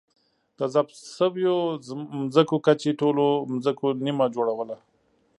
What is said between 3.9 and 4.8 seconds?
نییمه جوړوله.